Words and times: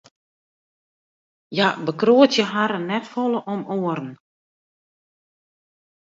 Hja 1.57 1.67
bekroadzje 1.89 2.45
harren 2.53 2.87
net 2.91 3.05
folle 3.11 3.41
om 3.57 3.61
oaren. 3.75 4.09